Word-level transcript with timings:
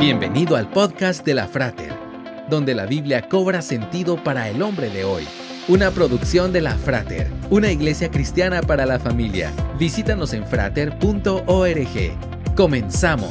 Bienvenido 0.00 0.56
al 0.56 0.70
podcast 0.70 1.26
de 1.26 1.34
la 1.34 1.46
Frater, 1.46 1.92
donde 2.48 2.74
la 2.74 2.86
Biblia 2.86 3.28
cobra 3.28 3.60
sentido 3.60 4.16
para 4.24 4.48
el 4.48 4.62
hombre 4.62 4.88
de 4.88 5.04
hoy. 5.04 5.28
Una 5.68 5.90
producción 5.90 6.54
de 6.54 6.62
la 6.62 6.74
Frater, 6.74 7.30
una 7.50 7.70
iglesia 7.70 8.10
cristiana 8.10 8.62
para 8.62 8.86
la 8.86 8.98
familia. 8.98 9.52
Visítanos 9.78 10.32
en 10.32 10.46
frater.org. 10.46 11.36
Comenzamos. 12.56 13.30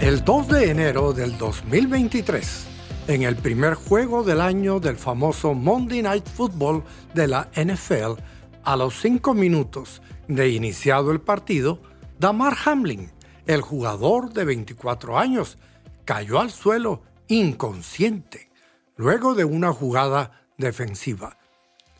El 0.00 0.22
2 0.22 0.48
de 0.48 0.70
enero 0.70 1.14
del 1.14 1.38
2023, 1.38 2.66
en 3.08 3.22
el 3.22 3.36
primer 3.36 3.72
juego 3.72 4.22
del 4.22 4.42
año 4.42 4.80
del 4.80 4.96
famoso 4.96 5.54
Monday 5.54 6.02
Night 6.02 6.26
Football 6.26 6.84
de 7.14 7.26
la 7.26 7.48
NFL, 7.56 8.20
a 8.64 8.76
los 8.76 9.00
cinco 9.00 9.34
minutos 9.34 10.02
de 10.28 10.50
iniciado 10.50 11.10
el 11.10 11.20
partido, 11.20 11.80
Damar 12.18 12.56
Hamlin, 12.64 13.10
el 13.46 13.62
jugador 13.62 14.32
de 14.32 14.44
24 14.44 15.18
años, 15.18 15.58
cayó 16.04 16.40
al 16.40 16.50
suelo 16.50 17.02
inconsciente 17.28 18.50
luego 18.96 19.34
de 19.34 19.44
una 19.44 19.72
jugada 19.72 20.42
defensiva. 20.58 21.38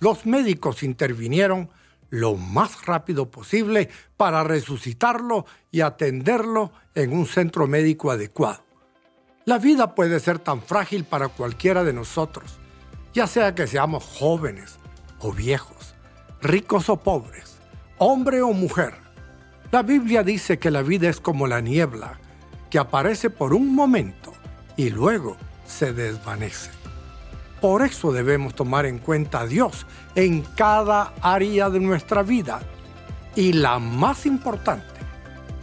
Los 0.01 0.27
médicos 0.27 0.83
intervinieron 0.83 1.71
lo 2.11 2.37
más 2.37 2.85
rápido 2.85 3.31
posible 3.31 3.89
para 4.17 4.45
resucitarlo 4.45 5.47
y 5.71 5.81
atenderlo 5.81 6.73
en 6.95 7.13
un 7.13 7.27
centro 7.27 7.67
médico 7.67 8.11
adecuado. 8.11 8.65
La 9.47 9.59
vida 9.59 9.95
puede 9.95 10.21
ser 10.21 10.39
tan 10.39 10.61
frágil 10.61 11.05
para 11.05 11.29
cualquiera 11.29 11.85
de 11.85 11.93
nosotros, 11.93 12.59
ya 13.15 13.27
sea 13.27 13.55
que 13.55 13.67
seamos 13.67 14.05
jóvenes 14.05 14.79
o 15.21 15.33
viejos, 15.33 15.80
ricos 16.43 16.89
o 16.89 16.97
pobres, 16.97 17.57
hombre 17.99 18.43
o 18.43 18.53
mujer. 18.53 18.95
La 19.71 19.83
Biblia 19.83 20.23
dice 20.23 20.59
que 20.59 20.71
la 20.71 20.83
vida 20.83 21.09
es 21.09 21.21
como 21.21 21.47
la 21.47 21.61
niebla, 21.61 22.19
que 22.71 22.79
aparece 22.79 23.31
por 23.31 23.53
un 23.53 23.75
momento 23.75 24.33
y 24.77 24.91
luego 24.91 25.37
se 25.67 25.93
desvanece. 25.93 26.71
Por 27.61 27.83
eso 27.83 28.11
debemos 28.11 28.55
tomar 28.55 28.87
en 28.87 28.99
cuenta 28.99 29.41
a 29.41 29.47
Dios 29.47 29.87
en 30.15 30.43
cada 30.43 31.13
área 31.21 31.69
de 31.69 31.81
nuestra 31.81 32.23
vida 32.23 32.61
y 33.37 33.53
la 33.53 33.79
más 33.79 34.25
importante, 34.25 35.01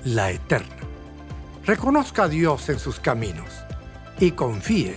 la 0.04 0.30
eterna. 0.32 0.76
Reconozca 1.66 2.23
a 2.23 2.28
Dios 2.30 2.70
en 2.70 2.80
sus 2.80 3.00
caminos 3.00 3.50
y 4.20 4.32
confíe 4.32 4.96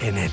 en 0.00 0.18
Él. 0.18 0.32